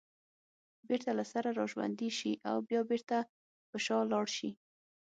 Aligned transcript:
بېرته 0.87 1.11
له 1.19 1.23
سره 1.33 1.49
راژوندي 1.59 2.09
شي 2.17 2.31
او 2.49 2.57
بیا 2.67 2.81
بېرته 2.89 3.17
پر 3.69 3.79
شا 3.85 3.97
لاړ 4.11 4.25
شي 4.37 4.49